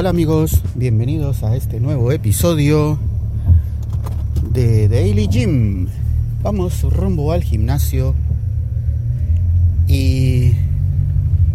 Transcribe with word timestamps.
Hola, 0.00 0.08
amigos, 0.08 0.62
bienvenidos 0.76 1.42
a 1.42 1.54
este 1.56 1.78
nuevo 1.78 2.10
episodio 2.10 2.98
de 4.50 4.88
Daily 4.88 5.28
Gym. 5.28 5.88
Vamos 6.42 6.80
rumbo 6.84 7.32
al 7.32 7.44
gimnasio 7.44 8.14
y 9.86 10.54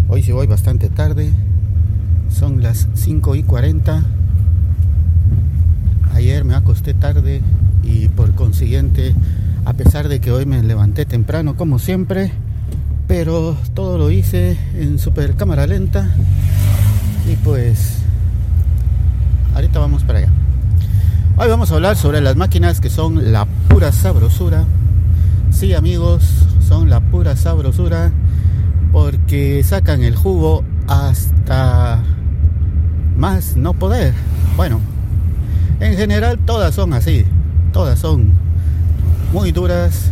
hoy 0.07 0.21
sí 0.21 0.31
voy 0.31 0.45
bastante 0.45 0.89
tarde, 0.89 1.31
son 2.29 2.61
las 2.61 2.87
5 2.93 3.33
y 3.33 3.41
40. 3.41 4.03
Ayer 6.13 6.43
me 6.43 6.53
acosté 6.53 6.93
tarde 6.93 7.41
y 7.81 8.09
por 8.09 8.35
consiguiente, 8.35 9.15
a 9.65 9.73
pesar 9.73 10.07
de 10.07 10.19
que 10.19 10.31
hoy 10.31 10.45
me 10.45 10.61
levanté 10.61 11.07
temprano 11.07 11.55
como 11.55 11.79
siempre, 11.79 12.31
pero 13.07 13.57
todo 13.73 13.97
lo 13.97 14.11
hice 14.11 14.55
en 14.75 14.99
super 14.99 15.35
cámara 15.35 15.65
lenta 15.65 16.11
y 17.27 17.37
pues 17.37 18.04
ahorita 19.55 19.79
vamos 19.79 20.03
para 20.03 20.19
allá. 20.19 20.29
Hoy 21.37 21.47
vamos 21.47 21.71
a 21.71 21.75
hablar 21.75 21.95
sobre 21.95 22.21
las 22.21 22.35
máquinas 22.35 22.81
que 22.81 22.89
son 22.89 23.31
la 23.31 23.45
pura 23.69 23.91
sabrosura. 23.91 24.65
Sí, 25.49 25.73
amigos, 25.73 26.23
son 26.67 26.89
la 26.89 26.99
pura 26.99 27.37
sabrosura 27.37 28.11
porque 28.91 29.63
sacan 29.63 30.03
el 30.03 30.15
jugo 30.15 30.63
hasta 30.87 32.03
más 33.17 33.55
no 33.55 33.73
poder. 33.73 34.13
Bueno, 34.57 34.81
en 35.79 35.95
general 35.95 36.37
todas 36.39 36.75
son 36.75 36.93
así, 36.93 37.25
todas 37.71 37.97
son 37.99 38.33
muy 39.31 39.53
duras. 39.53 40.11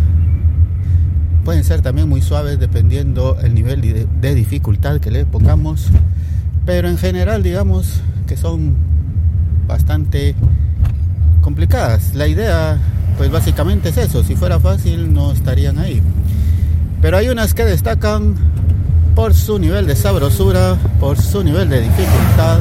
Pueden 1.43 1.65
ser 1.65 1.81
también 1.81 2.07
muy 2.07 2.21
suaves 2.21 2.59
dependiendo 2.59 3.37
el 3.41 3.53
nivel 3.53 3.81
de, 3.81 4.35
dificultad 4.35 5.01
que 5.01 5.11
le 5.11 5.25
pongamos. 5.25 5.89
Pero 6.65 6.87
en 6.87 6.97
general 6.97 7.43
digamos 7.43 7.99
que 8.25 8.37
son 8.37 8.92
bastante 9.67 10.35
complicadas. 11.41 12.15
La 12.15 12.27
idea, 12.27 12.77
pues 13.17 13.31
básicamente 13.31 13.89
es 13.89 13.97
eso. 13.97 14.23
Si 14.23 14.35
fuera 14.35 14.59
fácil, 14.59 15.13
no 15.13 15.31
estarían 15.31 15.77
ahí. 15.77 16.01
Pero 17.01 17.17
hay 17.17 17.29
unas 17.29 17.53
que 17.53 17.65
destacan 17.65 18.35
por 19.15 19.33
su 19.33 19.59
nivel 19.59 19.85
de 19.85 19.95
sabrosura, 19.95 20.77
por 20.99 21.19
su 21.19 21.43
nivel 21.43 21.69
de 21.69 21.81
dificultad. 21.81 22.59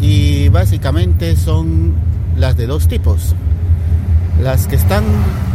Y 0.00 0.48
básicamente 0.48 1.36
son 1.36 1.94
las 2.36 2.56
de 2.56 2.66
dos 2.66 2.88
tipos. 2.88 3.34
Las 4.42 4.66
que 4.66 4.76
están 4.76 5.04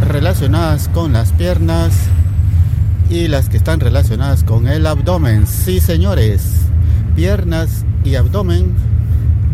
relacionadas 0.10 0.90
con 0.90 1.14
las 1.14 1.32
piernas 1.32 1.94
y 3.10 3.28
las 3.28 3.50
que 3.50 3.58
están 3.58 3.80
relacionadas 3.80 4.44
con 4.44 4.68
el 4.68 4.86
abdomen. 4.88 5.48
Sí, 5.48 5.80
señores. 5.80 6.44
Piernas 7.16 7.86
y 8.04 8.16
abdomen 8.16 8.74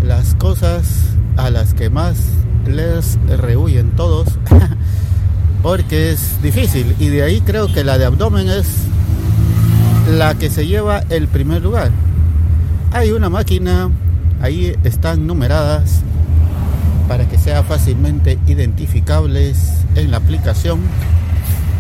las 0.03 0.36
cosas 0.36 1.09
a 1.38 1.50
las 1.50 1.73
que 1.73 1.89
más 1.89 2.17
les 2.66 3.17
rehuyen 3.28 3.92
todos 3.92 4.28
porque 5.64 6.11
es 6.11 6.42
difícil 6.42 6.95
y 7.00 7.08
de 7.08 7.23
ahí 7.23 7.42
creo 7.42 7.72
que 7.72 7.83
la 7.83 7.97
de 7.97 8.05
abdomen 8.05 8.50
es 8.50 8.67
la 10.17 10.36
que 10.36 10.50
se 10.50 10.66
lleva 10.66 11.03
el 11.09 11.27
primer 11.27 11.61
lugar. 11.61 11.92
Hay 12.92 13.11
una 13.11 13.30
máquina, 13.30 13.89
ahí 14.42 14.75
están 14.83 15.27
numeradas 15.27 16.02
para 17.08 17.27
que 17.27 17.38
sea 17.38 17.64
fácilmente 17.64 18.39
identificables 18.47 19.83
en 19.95 20.11
la 20.11 20.17
aplicación. 20.17 20.80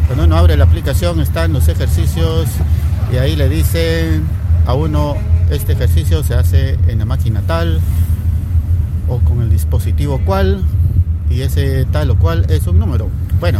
Cuando 0.07 0.25
uno 0.25 0.37
abre 0.37 0.57
la 0.57 0.65
aplicación 0.65 1.19
están 1.21 1.53
los 1.53 1.67
ejercicios 1.67 2.47
y 3.13 3.17
ahí 3.17 3.35
le 3.35 3.49
dicen 3.49 4.23
a 4.65 4.73
uno 4.73 5.15
este 5.49 5.73
ejercicio 5.73 6.23
se 6.23 6.35
hace 6.35 6.77
en 6.87 6.99
la 6.99 7.05
máquina 7.05 7.41
tal, 7.45 7.79
o 9.09 9.19
con 9.19 9.41
el 9.41 9.49
dispositivo 9.49 10.21
cual 10.25 10.63
y 11.29 11.41
ese 11.41 11.85
tal 11.85 12.11
o 12.11 12.15
cual 12.17 12.45
es 12.49 12.67
un 12.67 12.79
número. 12.79 13.09
Bueno, 13.39 13.59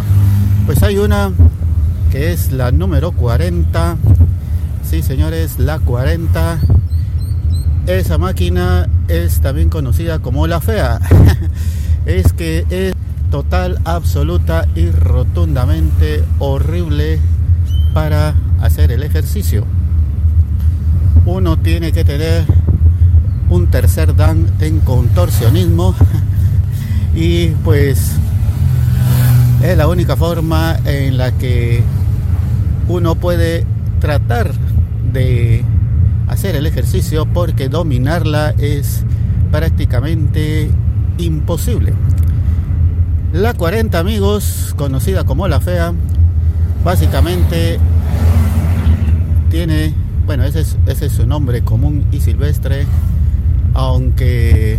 pues 0.65 0.81
hay 0.83 0.97
una 0.97 1.31
que 2.11 2.31
es 2.31 2.51
la 2.51 2.71
número 2.71 3.11
40. 3.11 3.97
Sí, 4.83 5.01
señores, 5.01 5.59
la 5.59 5.79
40. 5.79 6.59
Esa 7.87 8.17
máquina 8.17 8.87
es 9.07 9.41
también 9.41 9.69
conocida 9.69 10.19
como 10.19 10.47
la 10.47 10.59
fea. 10.61 10.99
es 12.05 12.33
que 12.33 12.65
es 12.69 12.93
total, 13.29 13.79
absoluta 13.85 14.67
y 14.75 14.89
rotundamente 14.89 16.23
horrible 16.39 17.19
para 17.93 18.33
hacer 18.61 18.91
el 18.91 19.03
ejercicio. 19.03 19.65
Uno 21.25 21.57
tiene 21.57 21.91
que 21.91 22.03
tener 22.03 22.45
un 23.49 23.67
tercer 23.67 24.15
dan 24.15 24.47
en 24.59 24.79
contorsionismo 24.79 25.95
y 27.15 27.47
pues 27.63 28.11
es 29.63 29.77
la 29.77 29.87
única 29.87 30.15
forma 30.15 30.77
en 30.85 31.17
la 31.17 31.31
que 31.31 31.83
uno 32.87 33.15
puede 33.15 33.65
tratar 33.99 34.51
de 35.11 35.63
hacer 36.27 36.55
el 36.55 36.65
ejercicio 36.65 37.25
porque 37.25 37.69
dominarla 37.69 38.51
es 38.57 39.03
prácticamente 39.51 40.69
imposible. 41.17 41.93
La 43.33 43.53
40 43.53 43.99
amigos, 43.99 44.73
conocida 44.77 45.23
como 45.23 45.47
la 45.47 45.59
fea, 45.59 45.93
básicamente 46.83 47.79
tiene, 49.49 49.93
bueno, 50.25 50.43
ese 50.43 50.61
es, 50.61 50.77
ese 50.85 51.07
es 51.07 51.11
su 51.11 51.27
nombre 51.27 51.61
común 51.63 52.05
y 52.11 52.21
silvestre, 52.21 52.85
aunque 53.79 54.77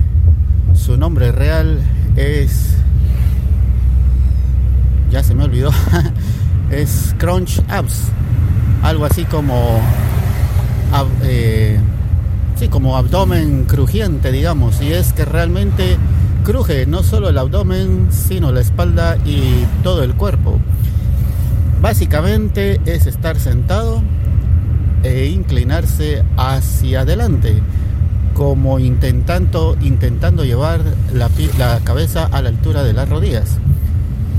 su 0.74 0.98
nombre 0.98 1.32
real 1.32 1.80
es 2.16 2.76
ya 5.10 5.22
se 5.22 5.34
me 5.34 5.44
olvidó 5.44 5.70
es 6.70 7.14
crunch 7.18 7.62
abs 7.68 8.02
algo 8.82 9.06
así 9.06 9.24
como 9.24 9.80
eh, 11.24 11.78
sí 12.56 12.68
como 12.68 12.96
abdomen 12.96 13.64
crujiente 13.64 14.32
digamos. 14.32 14.82
Y 14.82 14.92
es 14.92 15.14
que 15.14 15.24
realmente 15.24 15.96
cruje 16.44 16.84
no 16.84 17.02
solo 17.02 17.30
el 17.30 17.38
abdomen 17.38 18.08
sino 18.10 18.52
la 18.52 18.60
espalda 18.60 19.16
y 19.24 19.64
todo 19.82 20.02
el 20.02 20.14
cuerpo. 20.14 20.58
Básicamente 21.80 22.80
es 22.84 23.06
estar 23.06 23.38
sentado 23.38 24.02
e 25.02 25.26
inclinarse 25.26 26.22
hacia 26.36 27.00
adelante 27.00 27.62
como 28.40 28.78
intentando, 28.78 29.76
intentando 29.82 30.46
llevar 30.46 30.80
la, 31.12 31.28
la 31.58 31.78
cabeza 31.80 32.24
a 32.24 32.40
la 32.40 32.48
altura 32.48 32.82
de 32.84 32.94
las 32.94 33.06
rodillas. 33.06 33.58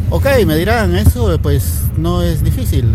Ok, 0.09 0.25
me 0.47 0.55
dirán, 0.55 0.95
eso 0.95 1.37
pues 1.39 1.83
no 1.97 2.23
es 2.23 2.43
difícil. 2.43 2.85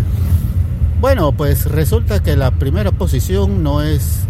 Bueno, 1.00 1.30
pues 1.30 1.66
resulta 1.66 2.24
que 2.24 2.34
la 2.34 2.50
primera 2.50 2.90
posición 2.90 3.62
no 3.62 3.82
es 3.82 4.22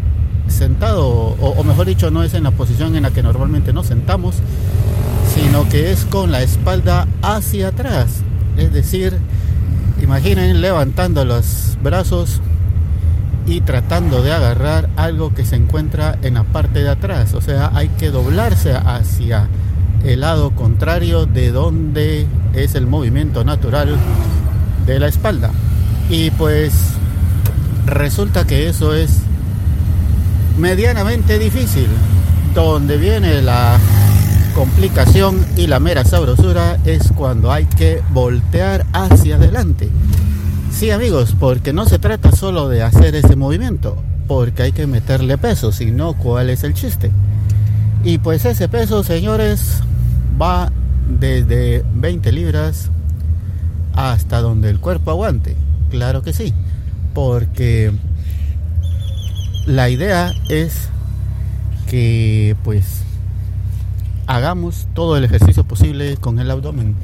sentado, 0.48 1.08
o, 1.08 1.54
o, 1.56 1.64
mejor 1.64 1.86
dicho, 1.86 2.10
no 2.10 2.22
es 2.22 2.34
en 2.34 2.42
la 2.42 2.50
posición 2.50 2.94
en 2.94 3.04
la 3.04 3.10
que 3.10 3.22
normalmente 3.22 3.72
nos 3.72 3.86
sentamos, 3.86 4.34
sino 5.34 5.66
que 5.70 5.92
es 5.92 6.04
con 6.04 6.30
la 6.30 6.42
espalda 6.42 7.08
hacia 7.22 7.68
atrás. 7.68 8.20
Es 8.58 8.70
decir, 8.70 9.16
imaginen 10.02 10.60
levantando 10.60 11.24
los 11.24 11.78
brazos 11.82 12.42
y 13.46 13.60
tratando 13.60 14.22
de 14.22 14.32
agarrar 14.32 14.90
algo 14.96 15.32
que 15.32 15.44
se 15.44 15.56
encuentra 15.56 16.18
en 16.22 16.34
la 16.34 16.42
parte 16.42 16.80
de 16.82 16.88
atrás. 16.88 17.32
O 17.34 17.40
sea, 17.40 17.70
hay 17.74 17.88
que 17.90 18.10
doblarse 18.10 18.72
hacia 18.72 19.48
el 20.04 20.20
lado 20.20 20.50
contrario 20.50 21.26
de 21.26 21.52
donde 21.52 22.26
es 22.54 22.74
el 22.74 22.86
movimiento 22.86 23.44
natural 23.44 23.96
de 24.84 24.98
la 24.98 25.06
espalda. 25.06 25.50
Y 26.10 26.30
pues 26.32 26.72
resulta 27.86 28.46
que 28.46 28.68
eso 28.68 28.94
es 28.94 29.20
medianamente 30.58 31.38
difícil. 31.38 31.88
Donde 32.54 32.96
viene 32.96 33.42
la 33.42 33.78
complicación 34.54 35.44
y 35.56 35.66
la 35.66 35.78
mera 35.78 36.04
sabrosura 36.04 36.78
es 36.84 37.12
cuando 37.12 37.52
hay 37.52 37.66
que 37.66 38.02
voltear 38.10 38.86
hacia 38.92 39.36
adelante. 39.36 39.90
Sí 40.76 40.90
amigos, 40.90 41.34
porque 41.40 41.72
no 41.72 41.86
se 41.86 41.98
trata 41.98 42.32
solo 42.32 42.68
de 42.68 42.82
hacer 42.82 43.14
ese 43.14 43.34
movimiento, 43.34 43.96
porque 44.28 44.62
hay 44.62 44.72
que 44.72 44.86
meterle 44.86 45.38
peso, 45.38 45.72
sino 45.72 46.12
cuál 46.12 46.50
es 46.50 46.64
el 46.64 46.74
chiste. 46.74 47.10
Y 48.04 48.18
pues 48.18 48.44
ese 48.44 48.68
peso, 48.68 49.02
señores, 49.02 49.80
va 50.38 50.70
desde 51.08 51.82
20 51.94 52.30
libras 52.30 52.90
hasta 53.94 54.42
donde 54.42 54.68
el 54.68 54.78
cuerpo 54.78 55.10
aguante. 55.12 55.56
Claro 55.88 56.20
que 56.20 56.34
sí, 56.34 56.52
porque 57.14 57.90
la 59.64 59.88
idea 59.88 60.30
es 60.50 60.90
que 61.88 62.54
pues 62.64 63.00
hagamos 64.26 64.88
todo 64.92 65.16
el 65.16 65.24
ejercicio 65.24 65.64
posible 65.64 66.18
con 66.18 66.38
el 66.38 66.50
abdomen. 66.50 66.96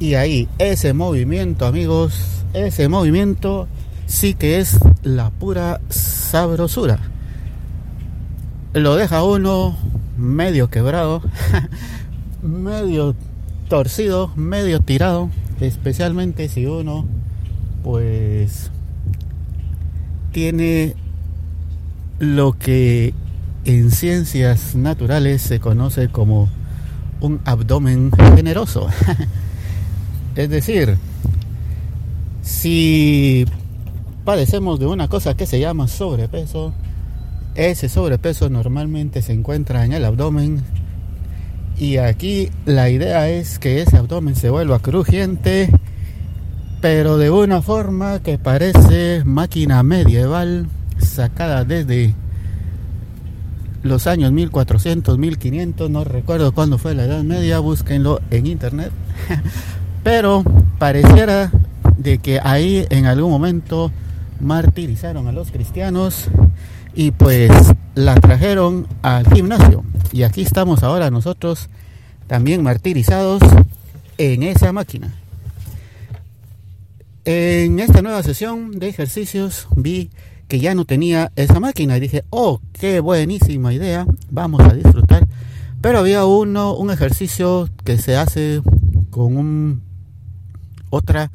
Y 0.00 0.14
ahí 0.14 0.48
ese 0.58 0.94
movimiento, 0.94 1.64
amigos, 1.64 2.39
ese 2.52 2.88
movimiento 2.88 3.68
sí 4.06 4.34
que 4.34 4.58
es 4.58 4.78
la 5.02 5.30
pura 5.30 5.80
sabrosura. 5.88 6.98
lo 8.72 8.96
deja 8.96 9.22
uno 9.24 9.76
medio 10.16 10.68
quebrado, 10.68 11.22
medio 12.42 13.14
torcido, 13.68 14.32
medio 14.36 14.80
tirado, 14.80 15.30
especialmente 15.60 16.48
si 16.48 16.66
uno 16.66 17.06
pues 17.82 18.70
tiene 20.32 20.94
lo 22.18 22.52
que 22.52 23.14
en 23.64 23.90
ciencias 23.90 24.74
naturales 24.74 25.42
se 25.42 25.60
conoce 25.60 26.08
como 26.08 26.48
un 27.20 27.40
abdomen 27.44 28.10
generoso. 28.34 28.88
es 30.36 30.50
decir, 30.50 30.98
si 32.50 33.46
padecemos 34.24 34.78
de 34.80 34.86
una 34.86 35.08
cosa 35.08 35.34
que 35.34 35.46
se 35.46 35.60
llama 35.60 35.88
sobrepeso, 35.88 36.74
ese 37.54 37.88
sobrepeso 37.88 38.50
normalmente 38.50 39.22
se 39.22 39.32
encuentra 39.32 39.84
en 39.84 39.92
el 39.92 40.04
abdomen 40.04 40.62
y 41.78 41.96
aquí 41.96 42.50
la 42.66 42.90
idea 42.90 43.30
es 43.30 43.58
que 43.58 43.80
ese 43.80 43.96
abdomen 43.96 44.34
se 44.34 44.50
vuelva 44.50 44.80
crujiente, 44.80 45.70
pero 46.82 47.16
de 47.16 47.30
una 47.30 47.62
forma 47.62 48.20
que 48.20 48.36
parece 48.36 49.22
máquina 49.24 49.82
medieval 49.82 50.66
sacada 50.98 51.64
desde 51.64 52.14
los 53.82 54.06
años 54.06 54.32
1400, 54.32 55.16
1500, 55.16 55.88
no 55.88 56.04
recuerdo 56.04 56.52
cuándo 56.52 56.78
fue 56.78 56.94
la 56.94 57.04
Edad 57.04 57.22
Media, 57.22 57.60
búsquenlo 57.60 58.20
en 58.30 58.46
internet. 58.46 58.90
Pero 60.02 60.42
pareciera 60.78 61.50
de 62.00 62.18
que 62.18 62.40
ahí 62.42 62.86
en 62.90 63.06
algún 63.06 63.30
momento 63.30 63.92
martirizaron 64.40 65.28
a 65.28 65.32
los 65.32 65.50
cristianos 65.50 66.28
y 66.94 67.10
pues 67.10 67.50
la 67.94 68.14
trajeron 68.14 68.86
al 69.02 69.30
gimnasio. 69.32 69.84
Y 70.12 70.22
aquí 70.22 70.42
estamos 70.42 70.82
ahora 70.82 71.10
nosotros 71.10 71.68
también 72.26 72.62
martirizados 72.62 73.42
en 74.16 74.42
esa 74.42 74.72
máquina. 74.72 75.14
En 77.26 77.78
esta 77.80 78.00
nueva 78.00 78.22
sesión 78.22 78.78
de 78.78 78.88
ejercicios 78.88 79.68
vi 79.76 80.10
que 80.48 80.58
ya 80.58 80.74
no 80.74 80.86
tenía 80.86 81.32
esa 81.36 81.60
máquina 81.60 81.96
y 81.96 82.00
dije, 82.00 82.24
oh, 82.30 82.60
qué 82.72 83.00
buenísima 83.00 83.74
idea, 83.74 84.06
vamos 84.30 84.62
a 84.62 84.72
disfrutar. 84.72 85.28
Pero 85.82 85.98
había 85.98 86.24
uno, 86.24 86.74
un 86.74 86.90
ejercicio 86.90 87.68
que 87.84 87.98
se 87.98 88.16
hace 88.16 88.62
con 89.10 89.36
un 89.36 89.82
otra 90.88 91.30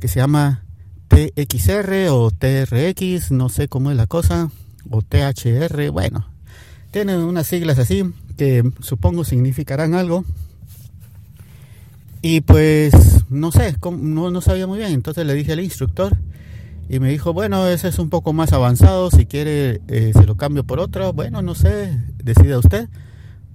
que 0.00 0.08
se 0.08 0.20
llama 0.20 0.64
TXR 1.08 2.08
o 2.10 2.30
TRX, 2.30 3.30
no 3.30 3.48
sé 3.48 3.68
cómo 3.68 3.90
es 3.90 3.96
la 3.96 4.06
cosa, 4.06 4.50
o 4.90 5.02
THR, 5.02 5.90
bueno, 5.90 6.26
tienen 6.90 7.20
unas 7.20 7.46
siglas 7.46 7.78
así 7.78 8.04
que 8.36 8.70
supongo 8.80 9.24
significarán 9.24 9.94
algo. 9.94 10.24
Y 12.20 12.40
pues 12.40 13.24
no 13.30 13.52
sé, 13.52 13.76
no, 14.00 14.30
no 14.30 14.40
sabía 14.40 14.66
muy 14.66 14.78
bien, 14.78 14.92
entonces 14.92 15.24
le 15.24 15.34
dije 15.34 15.52
al 15.52 15.60
instructor 15.60 16.16
y 16.88 16.98
me 17.00 17.10
dijo, 17.10 17.32
bueno, 17.32 17.66
ese 17.68 17.88
es 17.88 17.98
un 17.98 18.08
poco 18.08 18.32
más 18.32 18.52
avanzado, 18.52 19.10
si 19.10 19.26
quiere 19.26 19.80
eh, 19.88 20.12
se 20.14 20.24
lo 20.24 20.36
cambio 20.36 20.64
por 20.64 20.80
otro, 20.80 21.12
bueno, 21.12 21.42
no 21.42 21.54
sé, 21.54 21.96
decida 22.22 22.58
usted. 22.58 22.88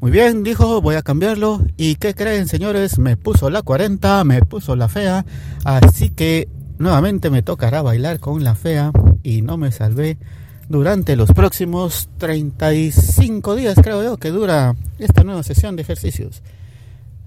Muy 0.03 0.11
bien, 0.11 0.43
dijo, 0.43 0.81
voy 0.81 0.95
a 0.95 1.01
cambiarlo. 1.01 1.61
¿Y 1.77 1.95
qué 1.95 2.13
creen, 2.13 2.49
señores? 2.49 2.99
Me 2.99 3.15
puso 3.15 3.49
la 3.49 3.61
40, 3.61 4.25
me 4.25 4.41
puso 4.41 4.75
la 4.75 4.89
fea, 4.89 5.25
así 5.63 6.09
que 6.09 6.49
nuevamente 6.77 7.29
me 7.29 7.41
tocará 7.41 7.81
bailar 7.81 8.19
con 8.19 8.43
la 8.43 8.53
fea 8.53 8.91
y 9.23 9.43
no 9.43 9.55
me 9.55 9.71
salvé 9.71 10.17
durante 10.67 11.15
los 11.15 11.31
próximos 11.31 12.09
35 12.17 13.55
días, 13.55 13.77
creo 13.81 14.03
yo, 14.03 14.17
que 14.17 14.31
dura 14.31 14.75
esta 14.99 15.23
nueva 15.23 15.41
sesión 15.41 15.77
de 15.77 15.83
ejercicios. 15.83 16.43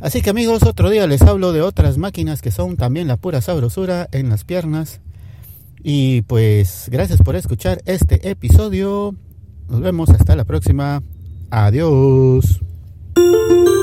Así 0.03 0.21
que 0.21 0.29
amigos, 0.29 0.63
otro 0.63 0.91
día 0.91 1.07
les 1.07 1.23
hablo 1.23 1.55
de 1.55 1.63
otras 1.63 1.97
máquinas 1.97 2.43
que 2.43 2.51
son 2.51 2.77
también 2.77 3.09
la 3.09 3.17
pura 3.17 3.41
sabrosura 3.41 4.07
en 4.13 4.29
las 4.29 4.45
piernas 4.45 5.01
y 5.83 6.21
pues 6.21 6.91
gracias 6.91 7.23
por 7.23 7.37
escuchar 7.37 7.81
este 7.87 8.29
episodio. 8.29 9.15
Nos 9.67 9.81
vemos 9.81 10.11
hasta 10.11 10.37
la 10.37 10.45
próxima. 10.45 11.03
Adiós. 11.51 12.66
thank 13.49 13.69
you 13.69 13.76